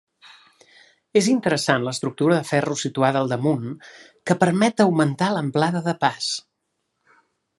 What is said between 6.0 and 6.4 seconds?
pas.